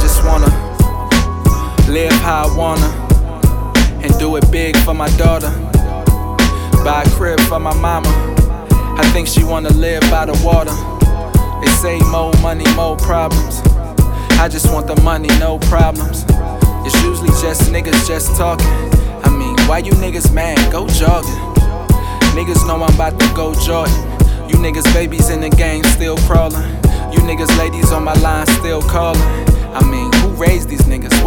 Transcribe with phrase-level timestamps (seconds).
[0.00, 0.50] just wanna
[1.88, 2.90] live how I wanna
[4.02, 5.50] and do it big for my daughter.
[6.84, 8.08] Buy a crib for my mama.
[8.96, 10.74] I think she wanna live by the water.
[11.60, 13.60] They say more money, more problems.
[14.40, 16.24] I just want the money, no problems.
[16.86, 18.66] It's usually just niggas just talking.
[19.22, 20.58] I mean, why you niggas mad?
[20.72, 21.30] Go jogging.
[22.32, 23.94] Niggas know I'm about to go Jordan.
[24.48, 26.62] You niggas babies in the game still crawling.
[27.12, 29.20] You niggas ladies on my line still calling.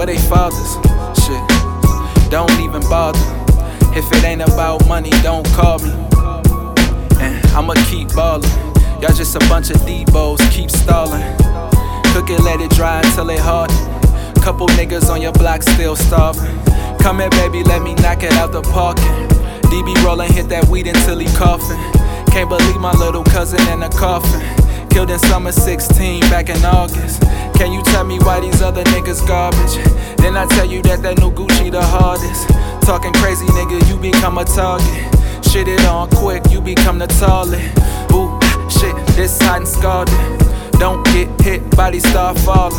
[0.03, 0.73] Where they fathers?
[1.23, 3.17] Shit, don't even bother.
[3.95, 5.91] If it ain't about money, don't call me.
[7.21, 8.43] And I'ma keep ballin'.
[9.01, 11.21] Y'all just a bunch of Debos, keep stallin'.
[12.11, 13.77] Cook it, let it dry until it harden.
[14.43, 16.51] Couple niggas on your block still starving.
[16.99, 19.05] Come here, baby, let me knock it out the parking.
[19.71, 21.79] DB rollin', hit that weed until he coughin'.
[22.27, 24.41] Can't believe my little cousin in a coffin.
[24.93, 27.23] Killed in summer 16 back in August.
[27.57, 29.73] Can you tell me why these other niggas garbage?
[30.17, 32.47] Then I tell you that that new Gucci the hardest.
[32.85, 34.85] Talking crazy, nigga, you become a target.
[35.43, 37.65] Shit it on quick, you become the toilet.
[38.13, 38.37] Ooh,
[38.69, 40.13] shit, this hot and scalded.
[40.73, 42.77] Don't get hit, body start falling.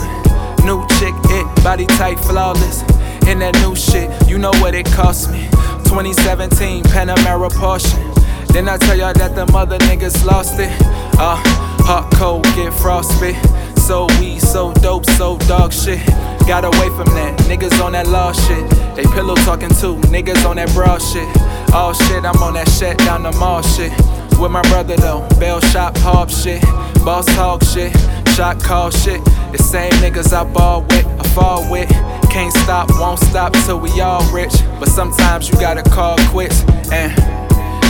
[0.65, 2.83] New chick, it, body tight, flawless.
[3.27, 5.49] In that new shit, you know what it cost me.
[5.91, 8.14] 2017 Panamera Porsche.
[8.55, 10.71] Then I tell y'all that the mother niggas lost it.
[11.19, 11.35] Uh,
[11.83, 13.35] hot cold, get frostbit.
[13.77, 15.99] So weed, so dope, so dog shit.
[16.47, 18.71] Got away from that, niggas on that law shit.
[18.95, 21.27] They pillow talking too, niggas on that broad shit.
[21.75, 23.91] Oh shit, I'm on that shit down the mall shit.
[24.39, 26.63] With my brother though, bell shop hob shit.
[27.05, 27.91] Boss hog shit,
[28.37, 29.19] shot call shit.
[29.51, 31.91] The same niggas I ball with, I fall with.
[32.31, 34.55] Can't stop, won't stop till we all rich.
[34.79, 37.11] But sometimes you gotta call quits and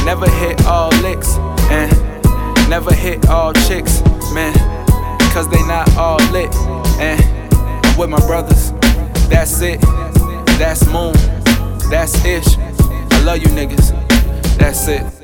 [0.04, 1.36] never hit all licks
[1.70, 1.90] and
[2.68, 4.02] never hit all chicks,
[4.32, 4.54] man.
[5.32, 6.54] Cause they not all lit.
[7.00, 7.20] And
[7.86, 8.72] I'm with my brothers.
[9.28, 9.80] That's it.
[10.58, 11.14] That's moon.
[11.90, 12.56] That's ish.
[12.58, 13.90] I love you niggas.
[14.58, 15.23] That's it.